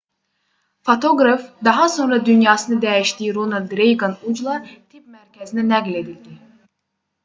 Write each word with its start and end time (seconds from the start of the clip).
fotoqraf 0.87 1.43
daha 1.67 1.85
sonra 1.97 2.19
dünyasını 2.31 2.77
dəyişdiyi 2.87 3.35
ronald 3.39 3.79
reyqan 3.83 4.19
ucla 4.33 4.59
tibb 4.69 5.15
mərkəzinə 5.17 5.71
nəql 5.73 6.05
edildi 6.05 6.39